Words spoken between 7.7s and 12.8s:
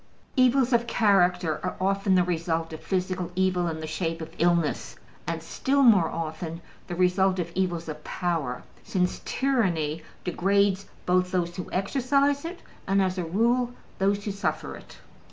of power, since tyranny degrades both those who exercise it